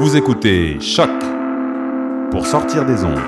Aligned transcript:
Vous 0.00 0.16
écoutez 0.16 0.78
Choc 0.78 1.10
pour 2.30 2.46
sortir 2.46 2.86
des 2.86 3.02
ondes. 3.02 3.18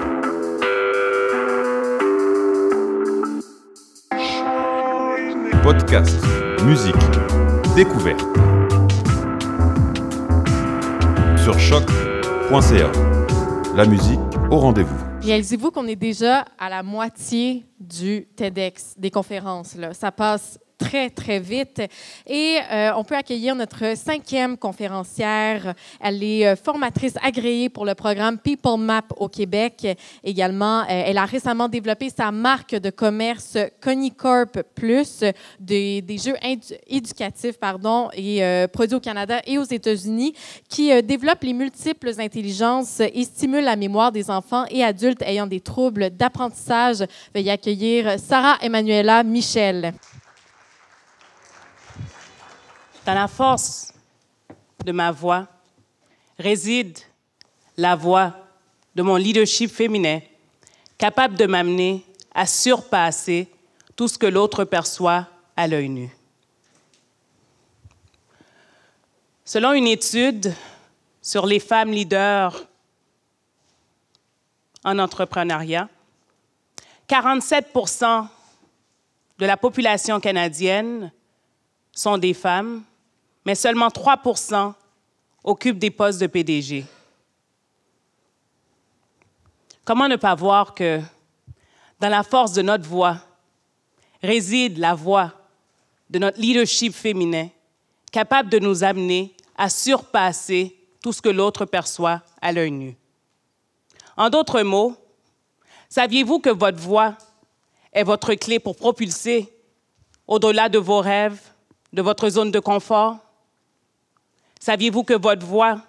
Podcast, 5.64 6.16
musique, 6.64 6.94
découverte. 7.74 8.20
Sur 11.42 11.58
choc.ca. 11.58 12.92
La 13.74 13.84
musique 13.84 14.20
au 14.52 14.58
rendez-vous. 14.58 14.94
Réalisez-vous 15.22 15.72
qu'on 15.72 15.88
est 15.88 15.96
déjà 15.96 16.44
à 16.56 16.68
la 16.68 16.84
moitié 16.84 17.66
du 17.80 18.28
TEDx, 18.36 18.94
des 18.96 19.10
conférences. 19.10 19.74
Là. 19.74 19.92
Ça 19.92 20.12
passe 20.12 20.60
très, 20.80 21.10
très 21.10 21.38
vite. 21.38 21.82
Et 22.26 22.58
euh, 22.72 22.92
on 22.96 23.04
peut 23.04 23.16
accueillir 23.16 23.54
notre 23.54 23.96
cinquième 23.96 24.56
conférencière. 24.56 25.74
Elle 26.00 26.24
est 26.24 26.46
euh, 26.46 26.56
formatrice 26.56 27.14
agréée 27.22 27.68
pour 27.68 27.84
le 27.84 27.94
programme 27.94 28.38
People 28.38 28.78
Map 28.78 29.04
au 29.16 29.28
Québec. 29.28 29.86
Également, 30.24 30.80
euh, 30.80 30.84
elle 30.88 31.18
a 31.18 31.26
récemment 31.26 31.68
développé 31.68 32.08
sa 32.08 32.32
marque 32.32 32.74
de 32.74 32.90
commerce 32.90 33.58
Conicorp 33.80 34.64
Plus, 34.74 35.22
des, 35.58 36.02
jeux 36.18 36.36
éducatifs 36.86 37.58
pardon, 37.58 38.08
et 38.14 38.42
produits 38.72 38.96
au 38.96 39.00
Canada 39.00 39.40
et 39.46 39.58
aux 39.58 39.64
États-Unis, 39.64 40.34
qui 40.68 40.90
développe 41.02 41.42
les 41.42 41.52
multiples 41.52 42.12
intelligences 42.18 43.00
et 43.00 43.24
stimule 43.24 43.64
la 43.64 43.76
mémoire 43.76 44.12
des 44.12 44.30
enfants 44.30 44.64
et 44.70 44.82
adultes 44.82 45.22
ayant 45.22 45.46
des 45.46 45.60
troubles 45.60 46.10
d'apprentissage. 46.10 47.04
Veuillez 47.34 47.50
accueillir 47.50 48.18
Sarah 48.18 48.56
Emanuela 48.62 49.22
Michel. 49.22 49.92
Dans 53.10 53.14
la 53.14 53.26
force 53.26 53.92
de 54.84 54.92
ma 54.92 55.10
voix 55.10 55.48
réside 56.38 56.96
la 57.76 57.96
voix 57.96 58.36
de 58.94 59.02
mon 59.02 59.16
leadership 59.16 59.68
féminin, 59.68 60.20
capable 60.96 61.34
de 61.34 61.44
m'amener 61.44 62.06
à 62.32 62.46
surpasser 62.46 63.48
tout 63.96 64.06
ce 64.06 64.16
que 64.16 64.28
l'autre 64.28 64.62
perçoit 64.62 65.26
à 65.56 65.66
l'œil 65.66 65.88
nu. 65.88 66.16
Selon 69.44 69.72
une 69.72 69.88
étude 69.88 70.54
sur 71.20 71.46
les 71.46 71.58
femmes 71.58 71.90
leaders 71.90 72.64
en 74.84 75.00
entrepreneuriat, 75.00 75.88
47% 77.08 78.28
de 79.36 79.46
la 79.46 79.56
population 79.56 80.20
canadienne 80.20 81.10
sont 81.90 82.16
des 82.16 82.34
femmes 82.34 82.84
mais 83.44 83.54
seulement 83.54 83.88
3% 83.88 84.74
occupent 85.44 85.78
des 85.78 85.90
postes 85.90 86.20
de 86.20 86.26
PDG. 86.26 86.84
Comment 89.84 90.08
ne 90.08 90.16
pas 90.16 90.34
voir 90.34 90.74
que 90.74 91.00
dans 91.98 92.08
la 92.08 92.22
force 92.22 92.52
de 92.52 92.62
notre 92.62 92.88
voix 92.88 93.18
réside 94.22 94.78
la 94.78 94.94
voix 94.94 95.32
de 96.10 96.18
notre 96.18 96.40
leadership 96.40 96.92
féminin, 96.92 97.48
capable 98.12 98.50
de 98.50 98.58
nous 98.58 98.84
amener 98.84 99.34
à 99.56 99.68
surpasser 99.68 100.76
tout 101.02 101.12
ce 101.12 101.22
que 101.22 101.28
l'autre 101.28 101.64
perçoit 101.64 102.22
à 102.40 102.52
l'œil 102.52 102.70
nu? 102.70 102.96
En 104.16 104.28
d'autres 104.28 104.62
mots, 104.62 104.96
saviez-vous 105.88 106.40
que 106.40 106.50
votre 106.50 106.78
voix 106.78 107.16
est 107.92 108.04
votre 108.04 108.34
clé 108.34 108.58
pour 108.58 108.76
propulser 108.76 109.52
au-delà 110.26 110.68
de 110.68 110.78
vos 110.78 111.00
rêves, 111.00 111.40
de 111.92 112.02
votre 112.02 112.28
zone 112.28 112.50
de 112.50 112.60
confort? 112.60 113.18
Saviez-vous 114.60 115.04
que 115.04 115.14
votre 115.14 115.46
voix 115.46 115.80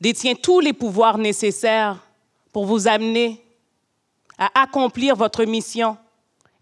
détient 0.00 0.34
tous 0.34 0.60
les 0.60 0.72
pouvoirs 0.72 1.18
nécessaires 1.18 1.98
pour 2.50 2.64
vous 2.64 2.88
amener 2.88 3.44
à 4.38 4.62
accomplir 4.62 5.14
votre 5.14 5.44
mission 5.44 5.98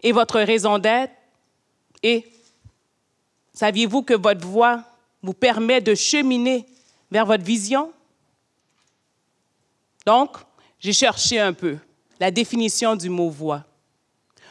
et 0.03 0.11
votre 0.11 0.41
raison 0.41 0.79
d'être? 0.79 1.13
Et 2.03 2.31
saviez-vous 3.55 4.03
que 4.03 4.15
votre 4.15 4.47
voix 4.47 4.83
vous 5.23 5.33
permet 5.33 5.81
de 5.81 5.95
cheminer 5.95 6.67
vers 7.09 7.25
votre 7.25 7.45
vision? 7.45 7.93
Donc, 10.05 10.39
j'ai 10.81 10.93
cherché 10.93 11.39
un 11.39 11.53
peu 11.53 11.79
la 12.19 12.33
définition 12.33 12.97
du 12.97 13.09
mot 13.09 13.31
voix. 13.31 13.65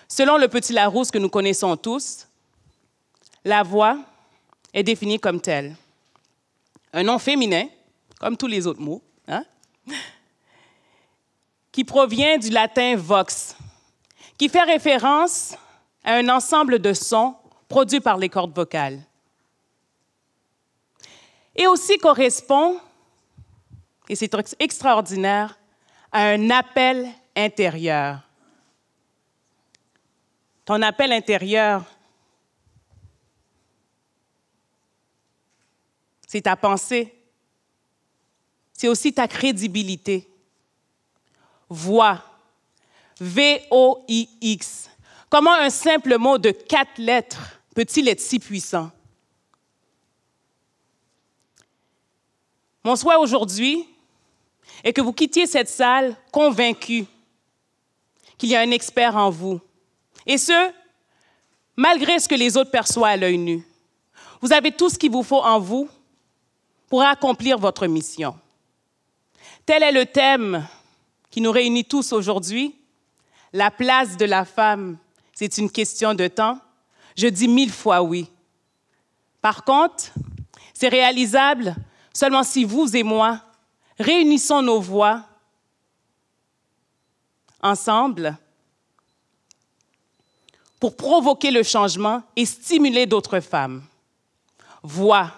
Selon 0.08 0.38
le 0.38 0.48
petit 0.48 0.72
Larousse 0.72 1.12
que 1.12 1.18
nous 1.18 1.30
connaissons 1.30 1.76
tous, 1.76 2.28
la 3.44 3.62
voix 3.62 3.98
est 4.74 4.84
définie 4.84 5.20
comme 5.20 5.42
telle 5.42 5.76
un 6.94 7.04
nom 7.04 7.20
féminin, 7.20 7.68
comme 8.20 8.38
tous 8.38 8.48
les 8.48 8.66
autres 8.68 8.82
mots, 8.82 9.04
hein, 9.28 9.44
qui 11.72 11.84
provient 11.84 12.38
du 12.38 12.50
latin 12.50 12.96
vox, 12.96 13.56
qui 14.38 14.50
fait 14.50 14.64
référence 14.64 15.56
à 16.04 16.16
un 16.16 16.30
ensemble 16.30 16.80
de 16.80 16.94
sons 16.94 17.36
produits 17.68 18.00
par 18.00 18.18
les 18.18 18.30
cordes 18.30 18.56
vocales. 18.56 19.00
Et 21.56 21.68
aussi 21.68 21.98
correspond, 21.98 22.80
et 24.10 24.16
c'est 24.16 24.32
extraordinaire, 24.60 25.58
à 26.12 26.30
un 26.30 26.50
appel 26.50 27.10
intérieur. 27.36 28.22
Ton 30.66 30.82
appel 30.82 31.12
intérieur, 31.12 31.84
c'est 36.28 36.42
ta 36.42 36.58
pensée. 36.58 37.14
C'est 38.74 38.90
aussi 38.90 39.14
ta 39.14 39.28
crédibilité. 39.28 40.30
Voix. 41.70 42.22
V-O-I-X. 43.20 44.90
Comment 45.30 45.54
un 45.54 45.70
simple 45.70 46.18
mot 46.18 46.38
de 46.38 46.52
quatre 46.52 47.00
lettres 47.00 47.60
peut-il 47.74 48.08
être 48.10 48.20
si 48.20 48.40
puissant? 48.40 48.92
Mon 52.84 52.96
souhait 52.96 53.16
aujourd'hui 53.16 53.88
est 54.84 54.94
que 54.94 55.02
vous 55.02 55.14
quittiez 55.14 55.48
cette 55.48 55.70
salle 55.70 56.16
convaincu 56.32 57.06
qu'il 58.38 58.50
y 58.50 58.56
a 58.56 58.62
un 58.62 58.72
expert 58.72 59.16
en 59.16 59.30
vous. 59.30 59.60
Et 60.26 60.38
ce, 60.38 60.72
malgré 61.76 62.20
ce 62.20 62.28
que 62.28 62.36
les 62.36 62.56
autres 62.56 62.72
perçoivent 62.72 63.12
à 63.12 63.18
l'œil 63.18 63.38
nu. 63.38 63.66
Vous 64.42 64.54
avez 64.54 64.72
tout 64.72 64.90
ce 64.90 64.98
qu'il 64.98 65.12
vous 65.12 65.24
faut 65.24 65.42
en 65.42 65.60
vous 65.60 65.90
pour 66.88 67.02
accomplir 67.04 67.58
votre 67.58 67.88
mission. 67.88 68.36
Tel 69.66 69.84
est 69.84 69.92
le 69.92 70.06
thème 70.06 70.66
qui 71.30 71.42
nous 71.42 71.52
réunit 71.52 71.86
tous 71.86 72.14
aujourd'hui. 72.14 72.76
La 73.54 73.72
place 73.72 74.18
de 74.18 74.26
la 74.26 74.46
femme, 74.46 74.98
c'est 75.34 75.58
une 75.58 75.70
question 75.70 76.14
de 76.14 76.28
temps. 76.28 76.60
Je 77.16 77.28
dis 77.28 77.48
mille 77.48 77.72
fois 77.72 78.02
oui. 78.02 78.30
Par 79.42 79.64
contre, 79.64 80.12
c'est 80.74 80.88
réalisable 80.88 81.76
seulement 82.14 82.44
si 82.44 82.64
vous 82.64 82.96
et 82.96 83.04
moi 83.04 83.42
réunissons 84.00 84.62
nos 84.62 84.80
voix 84.80 85.24
ensemble 87.62 88.38
pour 90.80 90.96
provoquer 90.96 91.52
le 91.52 91.64
changement 91.64 92.22
et 92.36 92.46
stimuler 92.46 93.06
d'autres 93.06 93.40
femmes. 93.40 93.84
Voix 94.84 95.32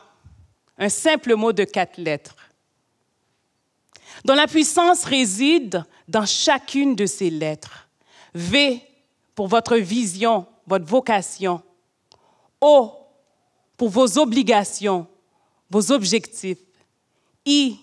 un 0.80 0.90
simple 0.90 1.36
mot 1.36 1.52
de 1.54 1.66
quatre 1.66 1.98
lettres, 1.98 2.36
dont 4.26 4.34
la 4.34 4.48
puissance 4.48 5.04
réside 5.04 5.84
dans 6.08 6.26
chacune 6.26 6.96
de 6.96 7.06
ces 7.06 7.30
lettres. 7.30 7.90
V 8.34 8.82
pour 9.36 9.48
votre 9.48 9.76
vision, 9.76 10.46
votre 10.66 10.86
vocation. 10.86 11.62
O 12.62 12.94
pour 13.78 13.90
vos 13.90 14.18
obligations, 14.18 15.08
vos 15.70 15.92
objectifs. 15.92 16.58
I 17.46 17.78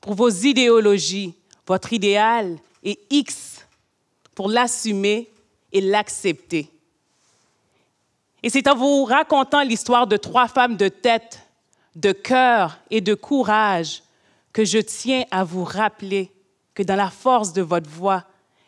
pour 0.00 0.14
vos 0.14 0.30
idéologies, 0.30 1.34
votre 1.66 1.92
idéal. 1.92 2.58
Et 2.82 3.00
X 3.10 3.66
pour 4.34 4.48
l'assumer 4.48 5.28
et 5.72 5.80
l'accepter. 5.80 6.70
Et 8.42 8.50
c'est 8.50 8.68
en 8.68 8.76
vous 8.76 9.04
racontant 9.04 9.62
l'histoire 9.62 10.06
de 10.06 10.16
trois 10.16 10.46
femmes 10.46 10.76
de 10.76 10.88
tête 10.88 11.45
de 11.96 12.12
cœur 12.12 12.78
et 12.90 13.00
de 13.00 13.14
courage 13.14 14.02
que 14.52 14.64
je 14.64 14.78
tiens 14.78 15.24
à 15.30 15.42
vous 15.42 15.64
rappeler 15.64 16.30
que 16.74 16.82
dans 16.82 16.94
la 16.94 17.10
force 17.10 17.52
de 17.52 17.62
votre 17.62 17.88
voix 17.88 18.24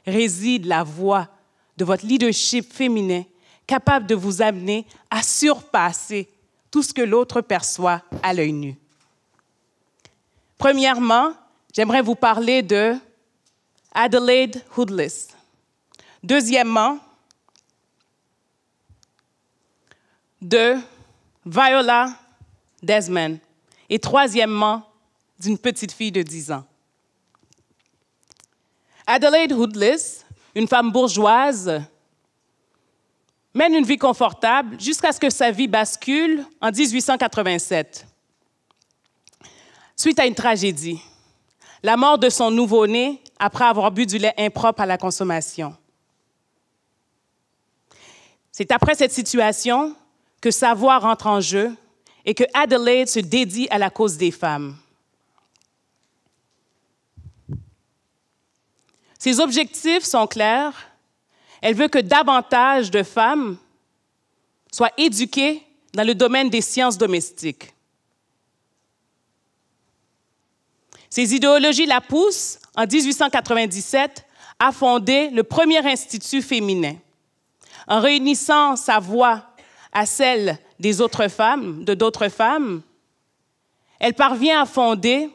réside 0.07 0.65
la 0.65 0.83
voix 0.83 1.29
de 1.77 1.85
votre 1.85 2.07
leadership 2.07 2.73
féminin 2.73 3.23
capable 3.67 4.07
de 4.07 4.15
vous 4.15 4.41
amener 4.41 4.87
à 5.11 5.23
surpasser 5.23 6.29
tout 6.71 6.83
ce 6.83 6.95
que 6.95 7.03
l'autre 7.03 7.43
perçoit 7.43 8.03
à 8.23 8.33
l'œil 8.33 8.53
nu. 8.53 8.77
Premièrement, 10.57 11.35
j'aimerais 11.75 12.03
vous 12.03 12.15
parler 12.15 12.63
de 12.63 12.95
Adelaide 13.93 14.65
Hoodless. 14.77 15.29
Deuxièmement, 16.23 16.99
de 20.41 20.77
Viola 21.45 22.15
Desmond. 22.83 23.39
Et 23.91 23.99
troisièmement, 23.99 24.85
d'une 25.39 25.59
petite 25.59 25.93
fille 25.93 26.13
de 26.13 26.23
10 26.23 26.53
ans. 26.53 26.65
Adelaide 29.07 29.53
Hoodless, 29.53 30.27
une 30.55 30.69
femme 30.69 30.91
bourgeoise, 30.91 31.81
mène 33.55 33.75
une 33.75 33.85
vie 33.85 33.97
confortable 33.97 34.81
jusqu'à 34.81 35.13
ce 35.13 35.21
que 35.21 35.31
sa 35.31 35.51
vie 35.51 35.69
bascule 35.69 36.45
en 36.61 36.71
1887. 36.71 38.07
Suite 39.97 40.19
à 40.19 40.27
une 40.27 40.35
tragédie, 40.35 41.01
la 41.83 41.97
mort 41.97 42.19
de 42.19 42.29
son 42.29 42.51
nouveau-né 42.51 43.23
après 43.39 43.65
avoir 43.65 43.91
bu 43.91 44.07
du 44.07 44.19
lait 44.19 44.35
impropre 44.37 44.83
à 44.83 44.87
la 44.87 44.99
consommation. 44.99 45.75
C'est 48.53 48.73
après 48.73 48.95
cette 48.95 49.13
situation 49.13 49.95
que 50.41 50.51
sa 50.51 50.75
voix 50.75 50.99
rentre 50.99 51.29
en 51.29 51.41
jeu 51.41 51.75
et 52.29 52.35
que 52.35 52.45
Adelaide 52.53 53.09
se 53.09 53.21
dédie 53.21 53.69
à 53.71 53.79
la 53.79 53.89
cause 53.89 54.19
des 54.19 54.31
femmes. 54.31 54.77
Ses 59.19 59.41
objectifs 59.41 60.05
sont 60.05 60.27
clairs. 60.27 60.75
Elle 61.63 61.75
veut 61.75 61.89
que 61.89 61.99
davantage 61.99 62.91
de 62.91 63.03
femmes 63.03 63.57
soient 64.71 64.93
éduquées 64.99 65.63
dans 65.95 66.05
le 66.05 66.15
domaine 66.15 66.51
des 66.51 66.61
sciences 66.61 66.99
domestiques. 66.99 67.73
Ses 71.09 71.35
idéologies 71.35 71.87
la 71.87 72.03
poussent, 72.03 72.59
en 72.77 72.85
1897, 72.87 74.27
à 74.59 74.71
fonder 74.71 75.31
le 75.31 75.45
premier 75.45 75.79
institut 75.79 76.43
féminin. 76.43 76.97
En 77.87 78.01
réunissant 78.01 78.77
sa 78.77 78.99
voix 78.99 79.47
à 79.93 80.05
celle 80.05 80.59
des 80.79 81.01
autres 81.01 81.29
femmes, 81.29 81.85
de 81.85 81.95
d'autres 81.95 82.29
femmes, 82.29 82.83
elle 83.99 84.15
parvient 84.15 84.63
à 84.63 84.67
fonder 84.67 85.31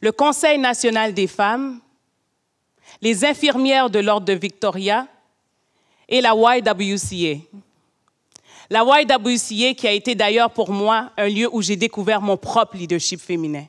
le 0.00 0.12
Conseil 0.12 0.58
national 0.58 1.14
des 1.14 1.26
femmes, 1.26 1.80
les 3.00 3.24
infirmières 3.24 3.88
de 3.88 3.98
l'Ordre 3.98 4.26
de 4.26 4.34
Victoria 4.34 5.06
et 6.08 6.20
la 6.20 6.34
YWCA. 6.34 7.40
La 8.70 8.82
YWCA 8.82 9.74
qui 9.74 9.86
a 9.86 9.92
été 9.92 10.14
d'ailleurs 10.14 10.50
pour 10.50 10.70
moi 10.70 11.10
un 11.16 11.28
lieu 11.28 11.48
où 11.52 11.62
j'ai 11.62 11.76
découvert 11.76 12.20
mon 12.20 12.36
propre 12.36 12.76
leadership 12.76 13.20
féminin. 13.20 13.66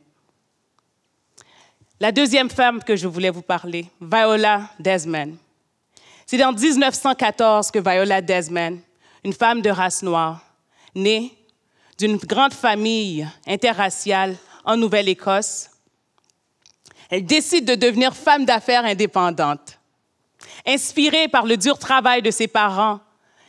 La 1.99 2.11
deuxième 2.11 2.49
femme 2.49 2.83
que 2.83 2.95
je 2.95 3.07
voulais 3.07 3.29
vous 3.29 3.41
parler, 3.41 3.85
Viola 4.01 4.69
Desmond. 4.79 5.37
C'est 6.25 6.43
en 6.43 6.51
1914 6.51 7.71
que 7.71 7.79
Viola 7.79 8.21
Desmond, 8.21 8.79
une 9.25 9.33
femme 9.33 9.63
de 9.63 9.71
race 9.71 10.03
noire, 10.03 10.45
née 10.93 11.35
d'une 11.97 12.17
grande 12.17 12.53
famille 12.53 13.27
interraciale 13.47 14.37
en 14.63 14.77
Nouvelle-Écosse, 14.77 15.71
elle 17.09 17.25
décide 17.25 17.65
de 17.65 17.73
devenir 17.73 18.15
femme 18.15 18.45
d'affaires 18.45 18.85
indépendante. 18.85 19.79
Inspirée 20.67 21.27
par 21.27 21.47
le 21.47 21.57
dur 21.57 21.79
travail 21.79 22.21
de 22.21 22.29
ses 22.29 22.47
parents 22.47 22.99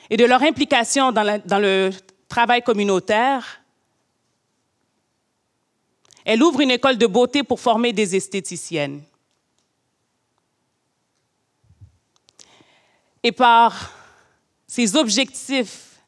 et 0.08 0.16
de 0.16 0.24
leur 0.24 0.42
implication 0.42 1.12
dans, 1.12 1.60
le 1.60 1.90
travail 2.26 2.62
communautaire, 2.62 3.60
elle 6.24 6.42
ouvre 6.42 6.62
une 6.62 6.70
école 6.70 6.96
de 6.96 7.06
beauté 7.06 7.42
pour 7.42 7.60
former 7.60 7.92
des 7.92 8.16
esthéticiennes. 8.16 9.02
Et 13.22 13.32
par 13.32 14.05
ses 14.76 14.94
objectifs 14.94 16.02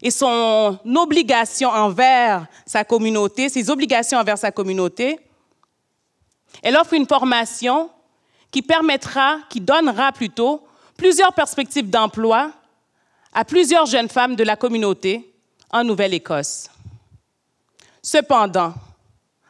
et 0.00 0.10
son 0.10 0.78
obligation 0.96 1.68
envers 1.68 2.46
sa 2.64 2.82
communauté, 2.82 3.50
ses 3.50 3.68
obligations 3.68 4.16
envers 4.16 4.38
sa 4.38 4.50
communauté, 4.50 5.20
elle 6.62 6.78
offre 6.78 6.94
une 6.94 7.06
formation 7.06 7.90
qui 8.50 8.62
permettra, 8.62 9.40
qui 9.50 9.60
donnera 9.60 10.12
plutôt, 10.12 10.66
plusieurs 10.96 11.34
perspectives 11.34 11.90
d'emploi 11.90 12.52
à 13.34 13.44
plusieurs 13.44 13.84
jeunes 13.84 14.08
femmes 14.08 14.34
de 14.34 14.44
la 14.44 14.56
communauté 14.56 15.34
en 15.70 15.84
Nouvelle-Écosse. 15.84 16.70
Cependant, 18.00 18.72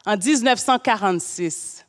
en 0.05 0.17
1946. 0.17 1.85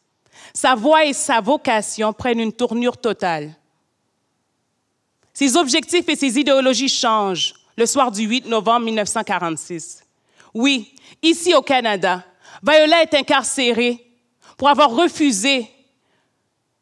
Sa 0.54 0.76
voix 0.76 1.04
et 1.04 1.12
sa 1.12 1.40
vocation 1.40 2.12
prennent 2.12 2.38
une 2.38 2.52
tournure 2.52 2.98
totale. 2.98 3.52
Ses 5.38 5.56
objectifs 5.56 6.08
et 6.08 6.16
ses 6.16 6.36
idéologies 6.36 6.88
changent 6.88 7.54
le 7.76 7.86
soir 7.86 8.10
du 8.10 8.22
8 8.22 8.46
novembre 8.46 8.86
1946. 8.86 10.02
Oui, 10.52 10.92
ici 11.22 11.54
au 11.54 11.62
Canada, 11.62 12.24
Viola 12.60 13.02
est 13.04 13.14
incarcérée 13.14 14.04
pour 14.56 14.68
avoir 14.68 14.90
refusé 14.90 15.70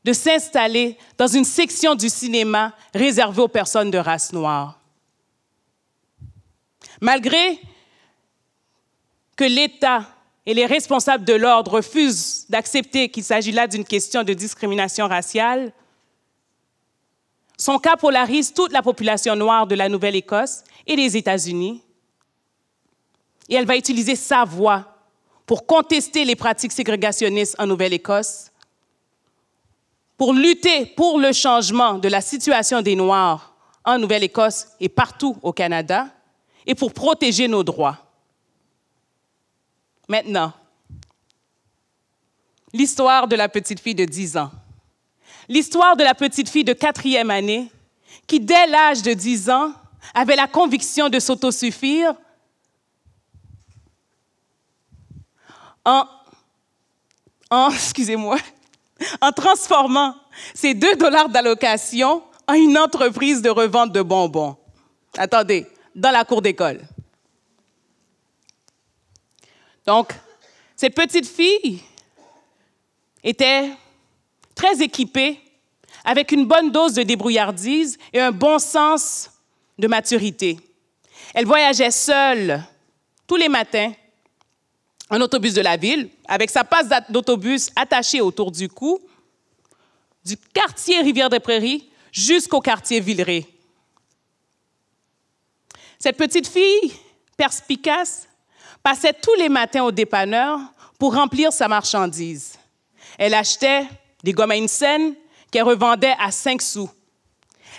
de 0.03 0.14
s'installer 0.14 0.97
dans 1.19 1.26
une 1.26 1.44
section 1.44 1.94
du 1.94 2.08
cinéma 2.08 2.73
réservée 2.94 3.43
aux 3.43 3.49
personnes 3.49 3.91
de 3.91 3.99
race 3.99 4.32
noire. 4.32 4.81
Malgré 7.03 7.61
que 9.37 9.44
l'État 9.44 10.08
et 10.47 10.55
les 10.55 10.64
responsables 10.64 11.26
de 11.26 11.35
l'ordre 11.35 11.73
refusent 11.73 12.47
d'accepter 12.49 13.11
qu'il 13.11 13.25
s'agit 13.25 13.53
là 13.53 13.67
d'une 13.67 13.85
question 13.85 14.23
de 14.23 14.32
discrimination 14.32 15.08
raciale, 15.08 15.75
son 17.66 17.80
cas 17.80 17.96
polarise 17.96 18.54
toute 18.54 18.70
la 18.70 18.80
population 18.80 19.34
noire 19.34 19.66
de 19.66 19.74
la 19.74 19.88
Nouvelle-Écosse 19.88 20.62
et 20.86 20.94
des 20.94 21.16
États-Unis. 21.16 21.82
Et 23.48 23.56
elle 23.56 23.66
va 23.66 23.76
utiliser 23.76 24.14
sa 24.14 24.44
voix 24.44 24.96
pour 25.46 25.66
contester 25.66 26.24
les 26.24 26.36
pratiques 26.36 26.70
ségrégationnistes 26.70 27.56
en 27.58 27.66
Nouvelle-Écosse, 27.66 28.52
pour 30.16 30.32
lutter 30.32 30.86
pour 30.86 31.18
le 31.18 31.32
changement 31.32 31.94
de 31.94 32.08
la 32.08 32.20
situation 32.20 32.82
des 32.82 32.94
Noirs 32.94 33.56
en 33.84 33.98
Nouvelle-Écosse 33.98 34.69
et 34.78 34.88
partout 34.88 35.36
au 35.42 35.52
Canada, 35.52 36.06
et 36.66 36.76
pour 36.76 36.92
protéger 36.92 37.48
nos 37.48 37.64
droits. 37.64 37.98
Maintenant, 40.06 40.52
l'histoire 42.72 43.26
de 43.26 43.34
la 43.34 43.48
petite 43.48 43.80
fille 43.80 43.96
de 43.96 44.04
10 44.04 44.36
ans. 44.36 44.52
L'histoire 45.48 45.96
de 45.96 46.02
la 46.02 46.14
petite 46.14 46.48
fille 46.48 46.64
de 46.64 46.72
quatrième 46.72 47.31
année 47.31 47.70
qui, 48.26 48.40
dès 48.40 48.66
l'âge 48.66 49.02
de 49.02 49.12
10 49.12 49.50
ans, 49.50 49.72
avait 50.14 50.37
la 50.37 50.46
conviction 50.46 51.08
de 51.08 51.19
s'autosuffire 51.19 52.14
en, 55.84 56.04
en 57.50 57.70
excusez-moi, 57.72 58.38
en 59.20 59.32
transformant 59.32 60.15
ces 60.55 60.74
2 60.74 60.96
dollars 60.96 61.29
d'allocation 61.29 62.22
en 62.48 62.55
une 62.55 62.79
entreprise 62.79 63.43
de 63.43 63.50
revente 63.50 63.93
de 63.93 64.03
bonbons. 64.03 64.56
Attendez, 65.17 65.67
dans 65.94 66.10
la 66.10 66.24
cour 66.24 66.43
d'école. 66.43 66.81
Donc, 69.86 70.12
cette 70.74 70.94
petite 70.94 71.26
fille 71.26 71.82
était 73.22 73.70
très 74.56 74.82
équipée, 74.82 75.39
avec 76.05 76.32
une 76.32 76.46
bonne 76.46 76.72
dose 76.72 76.94
de 76.94 77.05
débrouillardise 77.05 77.98
et 78.13 78.20
un 78.20 78.32
bon 78.32 78.58
sens 78.58 79.31
de 79.79 79.86
maturité. 79.86 80.58
Elle 81.34 81.46
voyageait 81.46 81.91
seule 81.93 82.65
tous 83.27 83.36
les 83.36 83.48
matins 83.48 83.93
en 85.10 85.20
autobus 85.20 85.55
de 85.55 85.60
la 85.60 85.77
ville, 85.77 86.10
avec 86.27 86.51
sa 86.51 86.65
passe 86.65 86.89
d'autobus 87.10 87.70
attachée 87.77 88.20
autour 88.20 88.51
du 88.51 88.69
cou, 88.69 88.98
du 90.25 90.36
quartier 90.36 91.01
Rivière-des-Prairies 91.01 91.89
jusqu'au 92.10 92.60
quartier 92.60 92.98
Villeray. 92.98 93.46
Cette 95.98 96.17
petite 96.17 96.48
fille 96.48 96.93
perspicace 97.36 98.29
passait 98.82 99.13
tous 99.13 99.34
les 99.34 99.48
matins 99.48 99.82
au 99.82 99.93
dépanneur 99.93 100.58
pour 100.98 101.15
remplir 101.15 101.53
sa 101.53 101.69
marchandise. 101.69 102.58
Elle 103.19 103.34
achetait 103.34 103.86
des 104.23 104.32
gommes 104.32 104.51
à 104.51 104.56
une 104.56 104.69
scène 104.69 105.15
qu'elle 105.51 105.65
revendait 105.65 106.15
à 106.19 106.31
5 106.31 106.61
sous, 106.61 106.91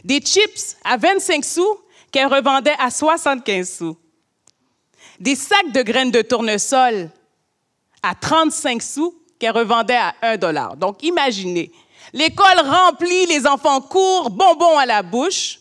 des 0.04 0.20
chips 0.20 0.78
à 0.84 0.98
25 0.98 1.44
sous 1.44 1.78
qu'elle 2.12 2.28
revendait 2.28 2.76
à 2.80 2.90
75 2.90 3.70
sous, 3.70 3.98
des 5.20 5.36
sacs 5.36 5.72
de 5.72 5.82
graines 5.82 6.12
de 6.12 6.22
tournesol 6.22 7.10
à 8.04 8.16
35 8.16 8.82
sous 8.82 9.16
qu'elle 9.40 9.52
revendait 9.52 9.98
à 9.98 10.16
1 10.22 10.38
dollar. 10.38 10.78
Donc 10.78 11.04
imaginez, 11.04 11.72
l'école 12.14 12.60
remplie, 12.60 13.26
les 13.26 13.46
enfants 13.46 13.82
courent, 13.82 14.30
bonbons 14.30 14.78
à 14.78 14.86
la 14.86 15.04
bouche, 15.04 15.60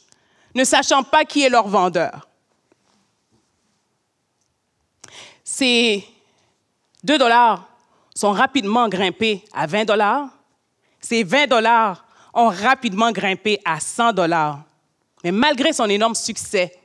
ne 0.54 0.64
sachant 0.64 1.02
pas 1.02 1.24
qui 1.24 1.42
est 1.42 1.50
leur 1.50 1.68
vendeur. 1.68 2.28
Ces 5.44 6.04
2 7.04 7.18
dollars 7.18 7.68
sont 8.14 8.32
rapidement 8.32 8.88
grimpés 8.88 9.44
à 9.52 9.66
20 9.66 9.84
dollars. 9.84 10.28
Ces 11.08 11.22
20 11.22 11.46
dollars 11.46 12.04
ont 12.34 12.48
rapidement 12.48 13.12
grimpé 13.12 13.60
à 13.64 13.78
100 13.78 14.12
dollars. 14.12 14.64
Mais 15.22 15.30
malgré 15.30 15.72
son 15.72 15.88
énorme 15.88 16.16
succès 16.16 16.76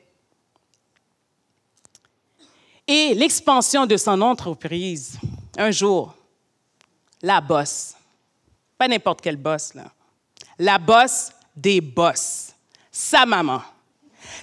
et 2.86 3.16
l'expansion 3.16 3.88
de 3.88 3.98
son 3.98 4.22
entreprise, 4.22 5.18
un 5.58 5.72
jour, 5.72 6.14
la 7.24 7.42
bosse. 7.42 7.96
Pas 8.78 8.88
n'importe 8.88 9.22
quelle 9.22 9.38
bosse, 9.38 9.74
là. 9.74 9.92
La 10.60 10.78
bosse 10.78 11.32
des 11.56 11.82
bosses. 11.82 12.54
Sa 12.92 13.26
maman. 13.26 13.64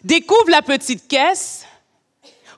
Découvre 0.02 0.50
la 0.50 0.62
petite 0.62 1.06
caisse, 1.06 1.64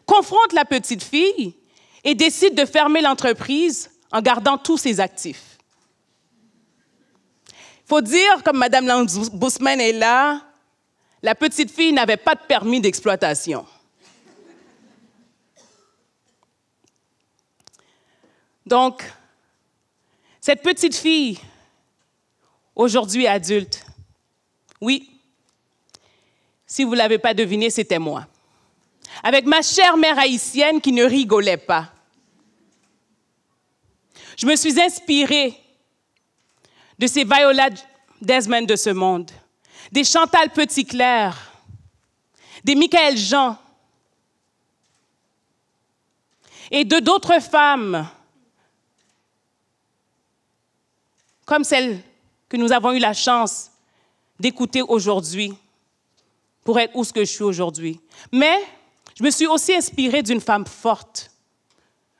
confronte 0.07 0.55
la 0.55 0.65
petite 0.65 1.05
fille 1.05 1.55
et 2.03 2.15
décide 2.15 2.55
de 2.55 2.65
fermer 2.65 3.03
l'entreprise 3.03 3.91
en 4.11 4.23
gardant 4.23 4.57
tous 4.57 4.79
ses 4.79 5.00
actifs. 5.00 5.50
Faut 7.91 8.01
dire, 8.01 8.45
comme 8.45 8.59
Mme 8.59 8.87
Lanzbousman 8.87 9.81
est 9.81 9.91
là, 9.91 10.41
la 11.25 11.35
petite 11.35 11.73
fille 11.73 11.93
n'avait 11.93 12.17
pas 12.17 12.37
de 12.37 12.41
permis 12.47 12.81
d'exploitation. 12.81 13.67
Donc, 18.65 19.03
cette 20.41 20.63
petite 20.63 20.95
fille, 20.95 21.41
aujourd'hui 22.77 23.27
adulte, 23.27 23.85
oui, 24.81 25.11
si 26.65 26.85
vous 26.85 26.93
ne 26.93 26.99
l'avez 26.99 27.19
pas 27.19 27.35
deviné, 27.35 27.71
c'était 27.71 27.99
moi. 27.99 28.25
Avec 29.25 29.47
ma 29.47 29.63
chère 29.63 29.97
mère 29.97 30.17
haïtienne 30.17 30.81
qui 30.81 30.93
ne 30.93 31.03
rigolait 31.03 31.57
pas. 31.57 31.93
Je 34.37 34.47
me 34.47 34.55
suis 34.55 34.81
inspirée 34.81 35.60
de 37.00 37.07
ces 37.07 37.25
Viola 37.25 37.71
Desmond 38.21 38.66
de 38.66 38.76
ce 38.76 38.90
monde, 38.90 39.30
des 39.90 40.04
Chantal 40.04 40.50
Petit-Clair, 40.50 41.35
des 42.62 42.75
Michael 42.75 43.16
Jean 43.16 43.57
et 46.71 46.85
de 46.85 46.99
d'autres 46.99 47.40
femmes 47.40 48.07
comme 51.47 51.64
celle 51.64 52.02
que 52.50 52.59
nous 52.59 52.71
avons 52.71 52.92
eu 52.92 52.99
la 52.99 53.14
chance 53.14 53.71
d'écouter 54.38 54.83
aujourd'hui 54.83 55.54
pour 56.62 56.78
être 56.78 56.95
où 56.95 57.02
je 57.02 57.25
suis 57.25 57.42
aujourd'hui. 57.42 57.99
Mais 58.30 58.62
je 59.19 59.25
me 59.25 59.30
suis 59.30 59.47
aussi 59.47 59.75
inspirée 59.75 60.23
d'une 60.23 60.40
femme 60.42 60.66
forte, 60.66 61.30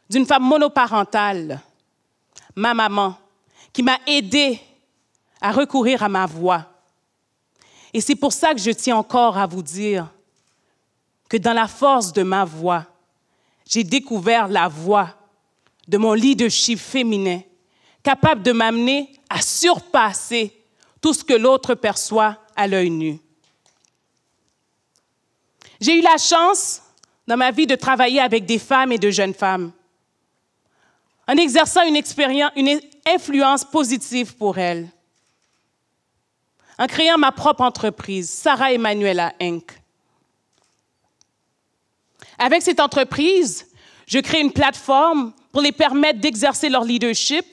d'une 0.09 0.25
femme 0.25 0.45
monoparentale, 0.45 1.61
ma 2.57 2.73
maman, 2.73 3.19
qui 3.75 3.83
m'a 3.83 3.99
aidée 4.07 4.59
à 5.41 5.53
recourir 5.53 6.03
à 6.03 6.09
ma 6.09 6.27
voix. 6.27 6.67
Et 7.93 8.01
c'est 8.01 8.15
pour 8.15 8.33
ça 8.33 8.55
que 8.55 8.61
je 8.61 8.71
tiens 8.71 8.97
encore 8.97 9.37
à 9.39 9.47
vous 9.47 9.63
dire 9.63 10.09
que 11.29 11.37
dans 11.37 11.53
la 11.53 11.69
force 11.69 12.13
de 12.13 12.23
ma 12.23 12.45
voix, 12.45 12.87
j'ai 13.67 13.85
découvert 13.85 14.49
la 14.49 14.69
voix 14.69 15.15
de 15.87 15.99
mon 15.99 16.13
leadership 16.13 16.79
féminin, 16.79 17.41
capable 18.03 18.43
de 18.43 18.53
m'amener 18.53 19.13
à 19.29 19.41
surpasser 19.41 20.53
tout 21.01 21.13
ce 21.13 21.25
que 21.25 21.35
l'autre 21.35 21.75
perçoit 21.75 22.39
à 22.55 22.67
l'œil 22.67 22.91
nu. 22.91 23.19
J'ai 25.81 25.99
eu 25.99 26.03
la 26.03 26.19
chance 26.19 26.83
dans 27.27 27.37
ma 27.37 27.51
vie 27.51 27.67
de 27.67 27.77
travailler 27.77 28.21
avec 28.21 28.45
des 28.45 28.59
femmes 28.59 28.93
et 28.93 28.99
de 28.99 29.11
jeunes 29.11 29.35
femmes, 29.35 29.73
en 31.27 31.37
exerçant 31.37 31.83
une, 31.87 32.03
une 32.57 32.81
influence 33.07 33.65
positive 33.65 34.37
pour 34.37 34.59
elles, 34.59 34.89
en 36.81 36.87
créant 36.87 37.19
ma 37.19 37.31
propre 37.31 37.61
entreprise, 37.61 38.31
Sarah 38.31 38.73
Emanuela 38.73 39.35
Inc. 39.39 39.71
Avec 42.39 42.63
cette 42.63 42.81
entreprise, 42.81 43.69
je 44.07 44.19
crée 44.19 44.41
une 44.41 44.51
plateforme 44.51 45.35
pour 45.53 45.61
les 45.61 45.73
permettre 45.73 46.21
d'exercer 46.21 46.71
leur 46.71 46.85
leadership 46.85 47.45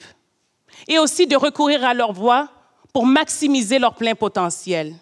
et 0.88 0.98
aussi 0.98 1.26
de 1.26 1.36
recourir 1.36 1.84
à 1.84 1.92
leur 1.92 2.14
voix 2.14 2.48
pour 2.94 3.04
maximiser 3.04 3.78
leur 3.78 3.96
plein 3.96 4.14
potentiel. 4.14 4.96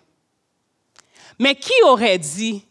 Mais 1.39 1.55
qui 1.55 1.73
aurait 1.85 2.19
dit 2.19 2.65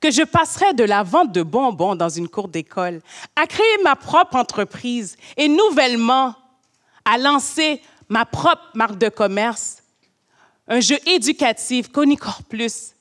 que 0.00 0.10
je 0.10 0.22
passerais 0.22 0.74
de 0.74 0.82
la 0.82 1.04
vente 1.04 1.30
de 1.30 1.44
bonbons 1.44 1.94
dans 1.94 2.08
une 2.08 2.28
cour 2.28 2.48
d'école 2.48 3.00
à 3.36 3.46
créer 3.46 3.82
ma 3.84 3.94
propre 3.94 4.34
entreprise 4.34 5.16
et 5.36 5.46
nouvellement 5.46 6.34
à 7.04 7.16
lancer 7.16 7.80
ma 8.08 8.24
propre 8.24 8.64
marque 8.74 8.98
de 8.98 9.08
commerce, 9.08 9.84
un 10.68 10.80
jeu 10.80 10.98
éducatif, 11.06 11.88
Conicore 11.88 12.42
Plus, 12.44 12.94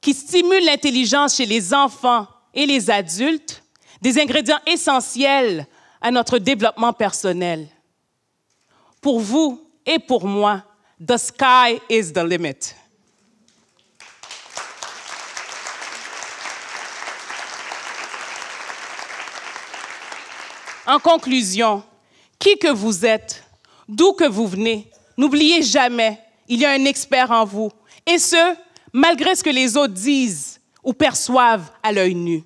qui 0.00 0.14
stimule 0.14 0.64
l'intelligence 0.64 1.36
chez 1.36 1.46
les 1.46 1.72
enfants 1.72 2.26
et 2.54 2.66
les 2.66 2.90
adultes, 2.90 3.62
des 4.00 4.18
ingrédients 4.18 4.60
essentiels 4.66 5.66
à 6.00 6.10
notre 6.10 6.38
développement 6.38 6.92
personnel. 6.92 7.68
Pour 9.00 9.20
vous 9.20 9.62
et 9.86 9.98
pour 9.98 10.26
moi, 10.26 10.64
the 11.04 11.16
sky 11.16 11.80
is 11.88 12.12
the 12.12 12.24
limit. 12.24 12.74
En 20.86 20.98
conclusion, 20.98 21.84
qui 22.38 22.58
que 22.58 22.72
vous 22.72 23.06
êtes, 23.06 23.44
d'où 23.86 24.12
que 24.12 24.24
vous 24.24 24.48
venez, 24.48 24.90
n'oubliez 25.16 25.62
jamais, 25.62 26.18
il 26.50 26.60
y 26.60 26.66
a 26.66 26.72
un 26.72 26.84
expert 26.84 27.30
en 27.30 27.44
vous. 27.44 27.70
Et 28.04 28.18
ce, 28.18 28.56
malgré 28.92 29.34
ce 29.36 29.42
que 29.42 29.50
les 29.50 29.76
autres 29.76 29.94
disent 29.94 30.60
ou 30.82 30.92
perçoivent 30.92 31.70
à 31.82 31.92
l'œil 31.92 32.16
nu. 32.16 32.44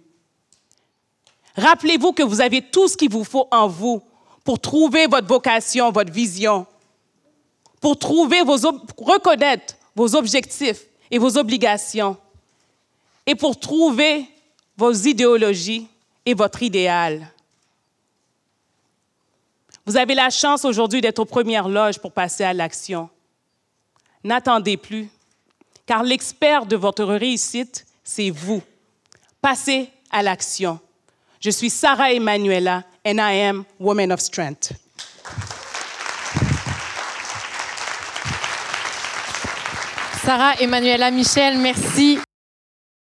Rappelez-vous 1.56 2.12
que 2.12 2.22
vous 2.22 2.40
avez 2.40 2.60
tout 2.60 2.86
ce 2.86 2.96
qu'il 2.96 3.10
vous 3.10 3.24
faut 3.24 3.48
en 3.50 3.66
vous 3.66 4.02
pour 4.44 4.60
trouver 4.60 5.06
votre 5.06 5.26
vocation, 5.26 5.90
votre 5.90 6.12
vision, 6.12 6.66
pour 7.80 7.98
trouver 7.98 8.42
vos, 8.42 8.56
reconnaître 8.98 9.74
vos 9.96 10.14
objectifs 10.14 10.82
et 11.10 11.18
vos 11.18 11.38
obligations, 11.38 12.16
et 13.26 13.34
pour 13.34 13.58
trouver 13.58 14.26
vos 14.76 14.92
idéologies 14.92 15.86
et 16.26 16.34
votre 16.34 16.62
idéal. 16.62 17.30
Vous 19.86 19.96
avez 19.96 20.14
la 20.14 20.28
chance 20.28 20.64
aujourd'hui 20.64 21.00
d'être 21.00 21.20
aux 21.20 21.24
premières 21.24 21.68
loges 21.68 21.98
pour 21.98 22.12
passer 22.12 22.44
à 22.44 22.52
l'action. 22.52 23.08
N'attendez 24.24 24.78
plus, 24.78 25.08
car 25.86 26.02
l'expert 26.02 26.64
de 26.64 26.76
votre 26.76 27.04
réussite, 27.04 27.86
c'est 28.02 28.30
vous. 28.30 28.62
Passez 29.42 29.90
à 30.10 30.22
l'action. 30.22 30.80
Je 31.40 31.50
suis 31.50 31.68
Sarah 31.68 32.10
Emanuela 32.10 32.84
and 33.06 33.18
I 33.18 33.42
am 33.42 33.64
Woman 33.78 34.10
of 34.10 34.20
Strength. 34.20 34.72
Sarah 40.24 40.54
Emanuela 40.58 41.10
Michel, 41.10 41.58
merci. 41.58 42.18